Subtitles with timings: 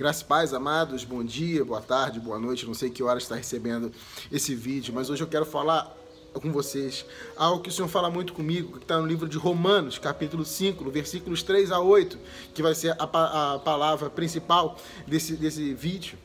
[0.00, 2.64] Graças pais, amados, bom dia, boa tarde, boa noite.
[2.64, 3.92] Não sei que hora está recebendo
[4.32, 5.94] esse vídeo, mas hoje eu quero falar
[6.32, 7.04] com vocês
[7.36, 10.90] algo que o Senhor fala muito comigo, que está no livro de Romanos, capítulo 5,
[10.90, 12.18] versículos 3 a 8,
[12.54, 16.16] que vai ser a, a palavra principal desse, desse vídeo,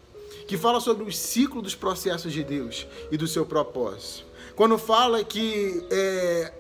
[0.48, 4.24] que fala sobre o ciclo dos processos de Deus e do seu propósito.
[4.56, 6.54] Quando fala que é,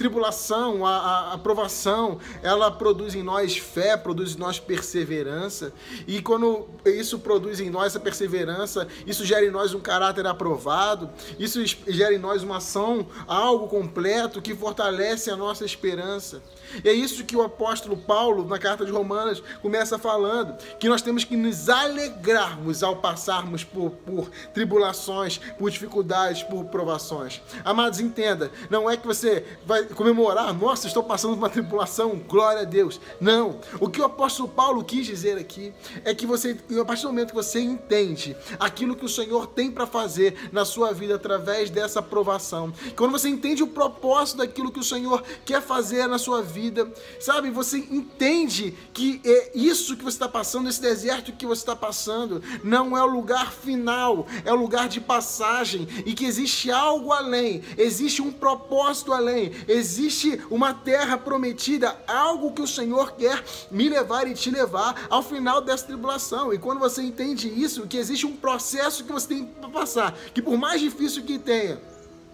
[0.00, 5.74] tribulação, a, a aprovação, ela produz em nós fé, produz em nós perseverança.
[6.06, 11.10] E quando isso produz em nós essa perseverança, isso gera em nós um caráter aprovado,
[11.38, 16.42] isso gera em nós uma ação, algo completo que fortalece a nossa esperança.
[16.82, 21.02] E é isso que o apóstolo Paulo, na carta de Romanos, começa falando: que nós
[21.02, 27.42] temos que nos alegrarmos ao passarmos por, por tribulações, por dificuldades, por provações.
[27.64, 32.64] Amados, entenda, não é que você vai comemorar, nossa, estou passando uma tribulação, glória a
[32.64, 33.00] Deus.
[33.20, 33.60] Não.
[33.80, 35.72] O que o apóstolo Paulo quis dizer aqui
[36.04, 39.70] é que você, a partir do momento que você entende aquilo que o Senhor tem
[39.70, 44.80] para fazer na sua vida através dessa provação, quando você entende o propósito daquilo que
[44.80, 50.16] o Senhor quer fazer na sua vida, sabe, você entende que é isso que você
[50.16, 54.56] está passando, esse deserto que você está passando, não é o lugar final, é o
[54.56, 61.16] lugar de passagem e que existe algo além, existe um propósito além, existe uma terra
[61.16, 66.52] prometida, algo que o Senhor quer me levar e te levar ao final dessa tribulação.
[66.52, 70.42] E quando você entende isso, que existe um processo que você tem para passar, que
[70.42, 71.80] por mais difícil que tenha,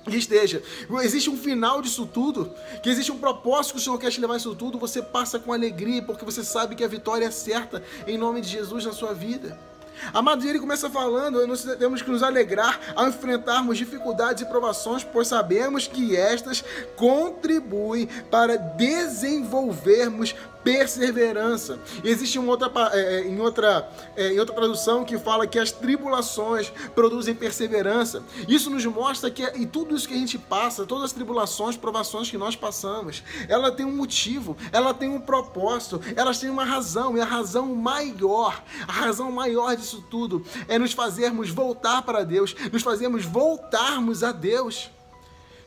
[0.05, 0.63] que esteja,
[1.03, 2.51] existe um final disso tudo,
[2.83, 5.53] que existe um propósito que o Senhor quer te levar isso tudo, você passa com
[5.53, 9.13] alegria, porque você sabe que a vitória é certa em nome de Jesus na sua
[9.13, 9.59] vida.
[10.13, 15.29] Amado, ele começa falando, nós temos que nos alegrar ao enfrentarmos dificuldades e provações, pois
[15.29, 16.65] sabemos que estas
[16.97, 20.35] contribuem para desenvolvermos
[20.67, 21.79] perseverança.
[22.03, 25.71] Existe uma outra, é, é, em, outra, é, em outra tradução que fala que as
[25.71, 28.21] tribulações produzem perseverança.
[28.49, 32.29] Isso nos mostra que e tudo isso que a gente passa, todas as tribulações, provações
[32.29, 37.17] que nós passamos, ela tem um motivo, ela tem um propósito, elas têm uma razão,
[37.17, 42.55] e a razão maior, a razão maior disso tudo é nos fazermos voltar para Deus,
[42.73, 44.91] nos fazermos voltarmos a Deus.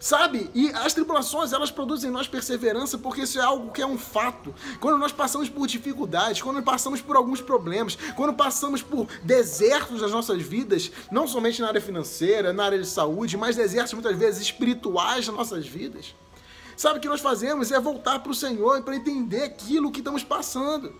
[0.01, 0.49] Sabe?
[0.55, 3.97] E as tribulações, elas produzem em nós perseverança porque isso é algo que é um
[3.97, 4.55] fato.
[4.79, 10.11] Quando nós passamos por dificuldades, quando passamos por alguns problemas, quando passamos por desertos nas
[10.11, 14.41] nossas vidas, não somente na área financeira, na área de saúde, mas desertos muitas vezes
[14.41, 16.15] espirituais nas nossas vidas.
[16.77, 17.69] Sabe o que nós fazemos?
[17.69, 20.93] É voltar para o Senhor para entender aquilo que estamos passando.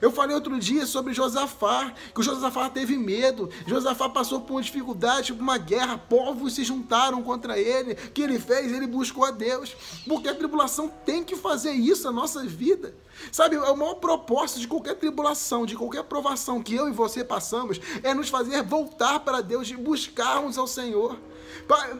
[0.00, 3.50] Eu falei outro dia sobre Josafá, que o Josafá teve medo.
[3.66, 7.92] Josafá passou por uma dificuldade, por uma guerra, povos se juntaram contra ele.
[7.92, 8.72] O que ele fez?
[8.72, 9.76] Ele buscou a Deus.
[10.06, 12.94] Porque a tribulação tem que fazer isso na nossa vida.
[13.32, 17.24] Sabe, é o maior propósito de qualquer tribulação, de qualquer provação que eu e você
[17.24, 21.18] passamos, é nos fazer voltar para Deus e buscarmos ao Senhor.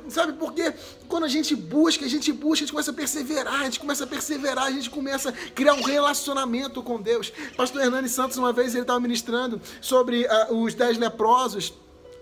[0.09, 0.73] Sabe, porque
[1.09, 4.05] quando a gente busca, a gente busca, a gente começa a perseverar, a gente começa
[4.05, 7.33] a perseverar, a gente começa a criar um relacionamento com Deus.
[7.57, 11.73] Pastor Hernani Santos, uma vez, ele estava ministrando sobre uh, os dez leprosos.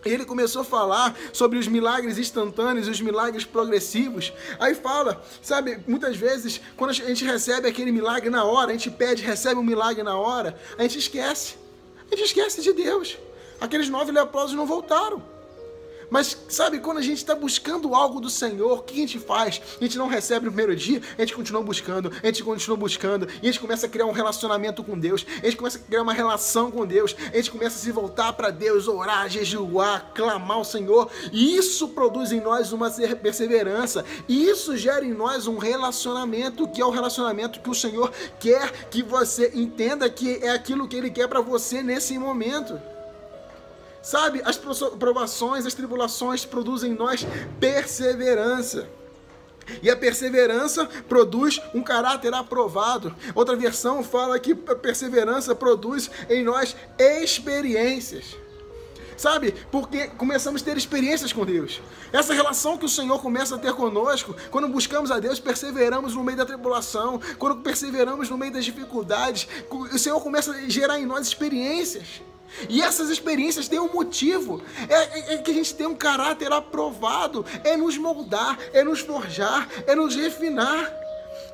[0.04, 4.32] Ele começou a falar sobre os milagres instantâneos, os milagres progressivos.
[4.58, 8.90] Aí fala, sabe, muitas vezes, quando a gente recebe aquele milagre na hora, a gente
[8.90, 11.56] pede, recebe um milagre na hora, a gente esquece.
[12.10, 13.18] A gente esquece de Deus.
[13.60, 15.35] Aqueles nove leprosos não voltaram.
[16.10, 19.60] Mas sabe, quando a gente está buscando algo do Senhor, o que a gente faz?
[19.80, 23.28] A gente não recebe no primeiro dia, a gente continua buscando, a gente continua buscando,
[23.42, 26.02] e a gente começa a criar um relacionamento com Deus, a gente começa a criar
[26.02, 30.58] uma relação com Deus, a gente começa a se voltar para Deus, orar, jejuar, clamar
[30.58, 35.58] ao Senhor, e isso produz em nós uma perseverança, e isso gera em nós um
[35.58, 40.88] relacionamento, que é o relacionamento que o Senhor quer que você entenda que é aquilo
[40.88, 42.80] que Ele quer para você nesse momento.
[44.06, 47.26] Sabe, as provações, as tribulações produzem em nós
[47.58, 48.88] perseverança.
[49.82, 53.12] E a perseverança produz um caráter aprovado.
[53.34, 58.36] Outra versão fala que a perseverança produz em nós experiências.
[59.16, 59.52] Sabe?
[59.72, 61.82] Porque começamos a ter experiências com Deus.
[62.12, 66.22] Essa relação que o Senhor começa a ter conosco, quando buscamos a Deus, perseveramos no
[66.22, 71.06] meio da tribulação, quando perseveramos no meio das dificuldades, o Senhor começa a gerar em
[71.06, 72.22] nós experiências.
[72.68, 76.52] E essas experiências têm um motivo, é, é, é, que a gente tem um caráter
[76.52, 80.92] aprovado, é nos moldar, é nos forjar, é nos refinar,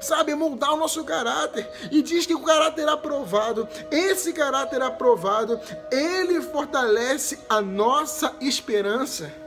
[0.00, 1.69] sabe, moldar o nosso caráter.
[1.90, 5.60] E diz que o caráter aprovado, esse caráter aprovado,
[5.90, 9.42] ele fortalece a nossa esperança.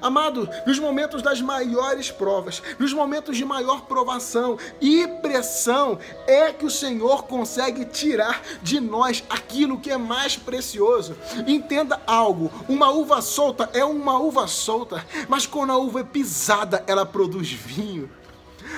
[0.00, 6.64] Amado, nos momentos das maiores provas, nos momentos de maior provação e pressão, é que
[6.64, 11.16] o Senhor consegue tirar de nós aquilo que é mais precioso.
[11.46, 16.84] Entenda algo: uma uva solta é uma uva solta, mas quando a uva é pisada,
[16.86, 18.10] ela produz vinho.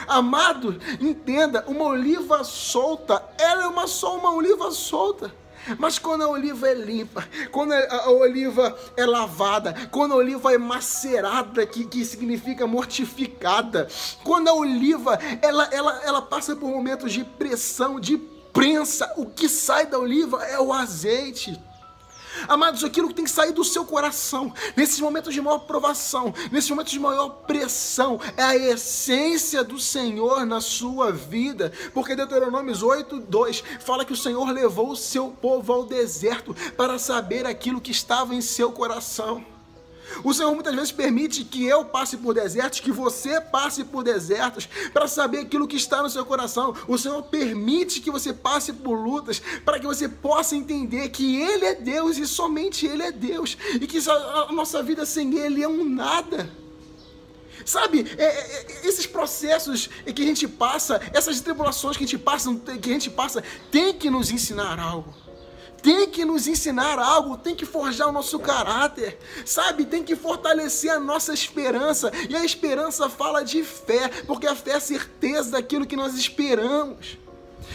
[0.07, 5.33] Amado, entenda, uma oliva solta, ela é uma só uma oliva solta.
[5.79, 10.59] Mas quando a oliva é limpa, quando a oliva é lavada, quando a oliva é
[10.59, 13.89] macerada, que, que significa mortificada,
[14.25, 18.17] quando a oliva ela, ela, ela passa por momentos de pressão, de
[18.53, 21.61] prensa, o que sai da oliva é o azeite.
[22.47, 26.71] Amados, aquilo que tem que sair do seu coração, nesses momentos de maior provação, nesses
[26.71, 33.21] momentos de maior pressão, é a essência do Senhor na sua vida, porque Deuteronômios 8,
[33.21, 37.91] 2 fala que o Senhor levou o seu povo ao deserto para saber aquilo que
[37.91, 39.58] estava em seu coração.
[40.25, 44.69] O Senhor muitas vezes permite que eu passe por desertos, que você passe por desertos,
[44.93, 46.75] para saber aquilo que está no seu coração.
[46.87, 51.65] O Senhor permite que você passe por lutas, para que você possa entender que Ele
[51.65, 55.69] é Deus e somente Ele é Deus, e que a nossa vida sem Ele é
[55.69, 56.51] um nada.
[57.65, 62.19] Sabe, é, é, é esses processos que a gente passa, essas tribulações que a gente
[62.19, 65.28] passa, que a gente passa, tem que nos ensinar algo
[65.83, 69.85] tem que nos ensinar algo, tem que forjar o nosso caráter, sabe?
[69.85, 72.11] Tem que fortalecer a nossa esperança.
[72.29, 76.15] E a esperança fala de fé, porque a fé é a certeza daquilo que nós
[76.15, 77.19] esperamos.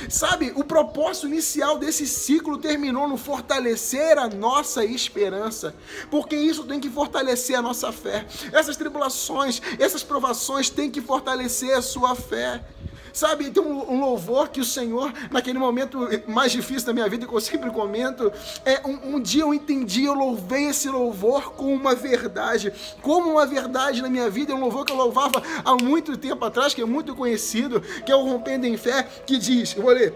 [0.10, 5.76] Sabe, o propósito inicial desse ciclo terminou no fortalecer a nossa esperança,
[6.10, 8.26] porque isso tem que fortalecer a nossa fé.
[8.52, 12.64] Essas tribulações, essas provações têm que fortalecer a sua fé.
[13.14, 17.34] Sabe, tem um, louvor que o Senhor, naquele momento mais difícil da minha vida, que
[17.34, 18.34] eu sempre comento,
[18.66, 22.74] é um, um dia eu entendi, eu louvei esse louvor com uma verdade,
[23.04, 26.44] como uma verdade na minha vida, é um louvor que eu louvava há muito tempo
[26.44, 29.92] atrás, que é muito conhecido, que é o Rompendo em Fé, que diz, eu vou
[29.94, 30.12] ler,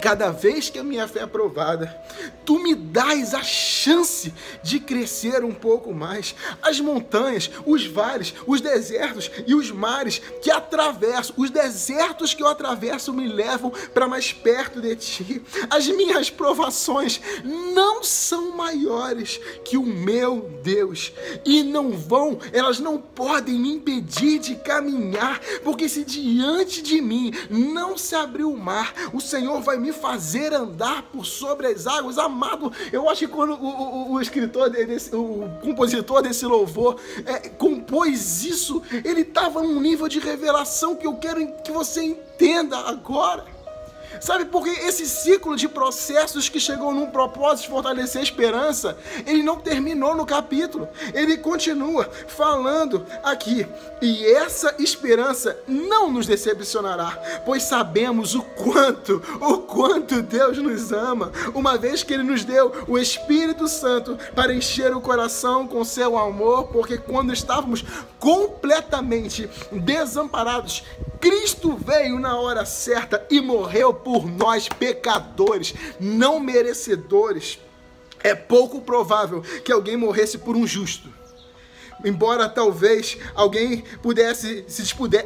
[0.00, 1.94] Cada vez que a minha fé é provada,
[2.44, 6.34] tu me dás a chance de crescer um pouco mais.
[6.62, 12.46] As montanhas, os vales, os desertos e os mares que atravesso, os desertos que eu
[12.46, 15.42] atravesso me levam para mais perto de ti.
[15.68, 21.12] As minhas provações não são maiores que o meu Deus
[21.44, 27.32] e não vão, elas não podem me impedir de caminhar, porque se diante de mim
[27.50, 31.86] não se abrir o mar, o Senhor vai me me fazer andar por sobre as
[31.86, 32.18] águas.
[32.18, 37.48] Amado, eu acho que quando o, o, o escritor, desse, o compositor desse louvor é,
[37.48, 43.57] compôs isso, ele estava num nível de revelação que eu quero que você entenda agora.
[44.20, 48.96] Sabe, porque esse ciclo de processos que chegou num propósito de fortalecer a esperança,
[49.26, 50.88] ele não terminou no capítulo.
[51.14, 53.66] Ele continua falando aqui.
[54.00, 61.32] E essa esperança não nos decepcionará, pois sabemos o quanto, o quanto Deus nos ama,
[61.54, 66.16] uma vez que ele nos deu o Espírito Santo para encher o coração com seu
[66.18, 67.84] amor, porque quando estávamos
[68.18, 70.82] completamente desamparados,
[71.20, 77.58] Cristo veio na hora certa e morreu por nós, pecadores, não merecedores.
[78.20, 81.08] É pouco provável que alguém morresse por um justo.
[82.04, 84.82] Embora talvez alguém pudesse se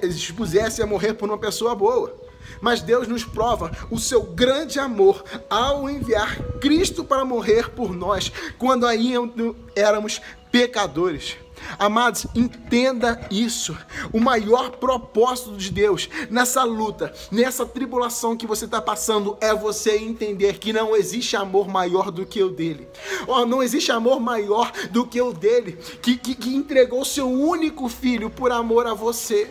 [0.09, 2.21] dispusesse a morrer por uma pessoa boa.
[2.61, 8.31] Mas Deus nos prova o seu grande amor ao enviar Cristo para morrer por nós,
[8.59, 11.37] quando ainda éramos pecadores.
[11.79, 13.77] Amados, entenda isso.
[14.13, 19.97] O maior propósito de Deus nessa luta, nessa tribulação que você está passando, é você
[19.97, 22.89] entender que não existe amor maior do que o dele.
[23.27, 27.89] Oh, não existe amor maior do que o dele, que, que, que entregou seu único
[27.89, 29.49] filho por amor a você.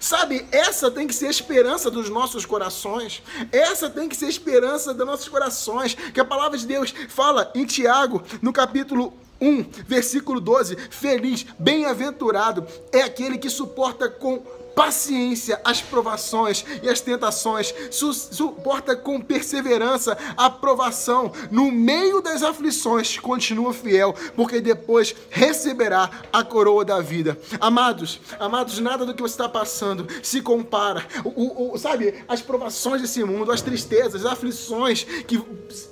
[0.00, 3.22] Sabe, essa tem que ser a esperança dos nossos corações.
[3.52, 5.94] Essa tem que ser a esperança dos nossos corações.
[5.94, 12.66] Que a palavra de Deus fala em Tiago, no capítulo 1, versículo 12: Feliz, bem-aventurado
[12.92, 14.42] é aquele que suporta com
[14.76, 22.42] paciência as provações e as tentações, su suporta com perseverança a provação, no meio das
[22.42, 27.38] aflições, continua fiel, porque depois receberá a coroa da vida.
[27.58, 33.00] Amados, amados, nada do que você está passando se compara, o, o, sabe, as provações
[33.00, 35.42] desse mundo, as tristezas, as aflições que,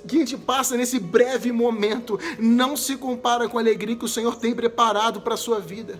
[0.07, 4.09] que a gente passa nesse breve momento, não se compara com a alegria que o
[4.09, 5.99] Senhor tem preparado para a sua vida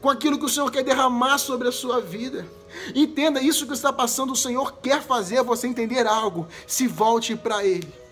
[0.00, 2.46] com aquilo que o Senhor quer derramar sobre a sua vida.
[2.94, 6.46] Entenda isso que está passando, o Senhor quer fazer você entender algo.
[6.66, 8.06] Se volte para Ele.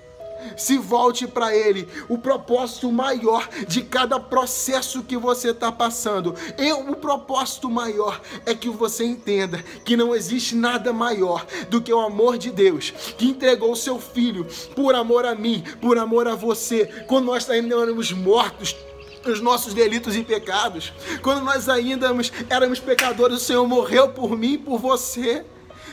[0.57, 1.89] se volte para Ele.
[2.09, 8.55] O propósito maior de cada processo que você está passando, eu, o propósito maior é
[8.55, 13.27] que você entenda que não existe nada maior do que o amor de Deus, que
[13.27, 17.75] entregou o seu Filho por amor a mim, por amor a você, quando nós ainda
[17.75, 18.77] éramos mortos
[19.31, 20.93] os nossos delitos e pecados.
[21.23, 22.11] Quando nós ainda
[22.49, 25.45] éramos pecadores, o Senhor morreu por mim e por você.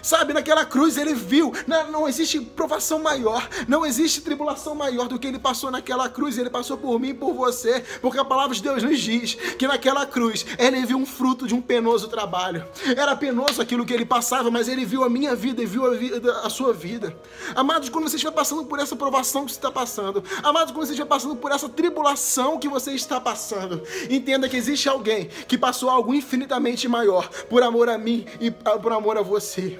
[0.02, 5.20] Sabe, naquela cruz ele viu, não, não existe provação maior, não existe tribulação maior do
[5.20, 6.38] que ele passou naquela cruz.
[6.38, 9.68] Ele passou por mim e por você, porque a palavra de Deus nos diz que
[9.68, 12.66] naquela cruz ele viu um fruto de um penoso trabalho.
[12.96, 15.92] Era penoso aquilo que ele passava, mas ele viu a minha vida e viu a,
[15.96, 17.16] vida, a sua vida.
[17.56, 20.94] Amados, quando você estiver passando por essa provação que você está passando, amados, quando você
[20.94, 25.90] estiver passando por essa tribulação que você está passando, entenda que existe alguém que passou
[25.90, 29.80] algo infinitamente maior por amor a mim e por amor a você.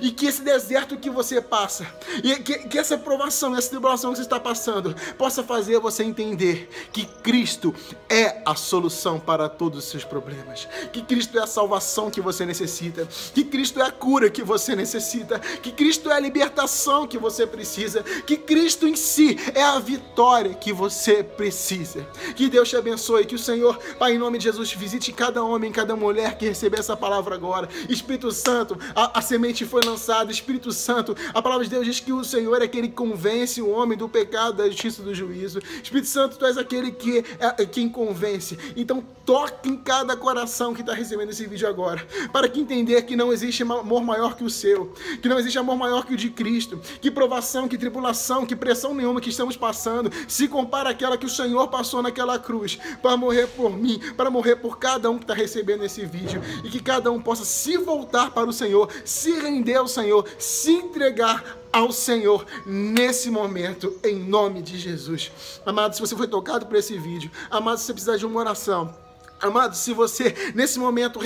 [0.00, 1.86] E que esse deserto que você passa,
[2.22, 6.68] e que, que essa provação, essa tribulação que você está passando, possa fazer você entender
[6.92, 7.74] que Cristo
[8.08, 10.68] é a solução para todos os seus problemas.
[10.92, 13.06] Que Cristo é a salvação que você necessita.
[13.34, 15.38] Que Cristo é a cura que você necessita.
[15.38, 18.02] Que Cristo é a libertação que você precisa.
[18.02, 22.06] Que Cristo em si é a vitória que você precisa.
[22.34, 23.26] Que Deus te abençoe.
[23.26, 26.80] Que o Senhor, Pai, em nome de Jesus, visite cada homem, cada mulher que receber
[26.80, 27.68] essa palavra agora.
[27.88, 32.12] Espírito Santo, a, a semente foi lançada, Espírito Santo, a palavra de Deus diz que
[32.12, 35.60] o Senhor é aquele que convence o homem do pecado, da justiça e do juízo.
[35.82, 38.58] Espírito Santo, tu és aquele que é, é quem convence.
[38.76, 43.14] Então toque em cada coração que está recebendo esse vídeo agora, para que entender que
[43.14, 46.30] não existe amor maior que o seu, que não existe amor maior que o de
[46.30, 51.26] Cristo, que provação, que tribulação, que pressão nenhuma que estamos passando se compara àquela que
[51.26, 55.24] o Senhor passou naquela cruz para morrer por mim, para morrer por cada um que
[55.24, 59.32] está recebendo esse vídeo e que cada um possa se voltar para o Senhor, se
[59.32, 65.32] render render ao Senhor, se entregar ao Senhor nesse momento, em nome de Jesus.
[65.66, 68.94] Amado, se você foi tocado por esse vídeo, amado, se você precisar de uma oração,
[69.40, 71.20] amado, se você nesse momento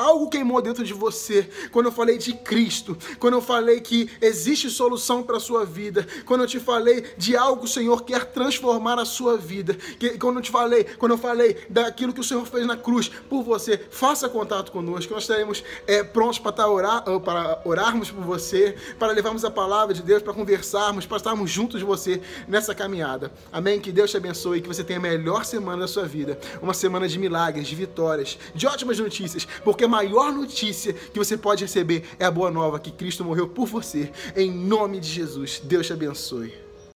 [0.00, 4.70] algo queimou dentro de você quando eu falei de Cristo, quando eu falei que existe
[4.70, 8.24] solução para a sua vida, quando eu te falei de algo que o Senhor quer
[8.24, 12.24] transformar a sua vida, que, quando eu te falei, quando eu falei daquilo que o
[12.24, 16.66] Senhor fez na cruz por você, faça contato conosco, nós estaremos é, prontos para, tá
[16.66, 21.50] orar, para orarmos por você, para levarmos a palavra de Deus, para conversarmos, para estarmos
[21.50, 23.30] juntos de você nessa caminhada.
[23.52, 23.78] Amém?
[23.78, 27.06] Que Deus te abençoe, que você tenha a melhor semana da sua vida, uma semana
[27.06, 32.24] de milagres, de vitórias, de ótimas notícias, porque maior notícia que você pode receber é
[32.24, 34.10] a boa nova que Cristo morreu por você.
[34.36, 36.69] Em nome de Jesus, Deus te abençoe.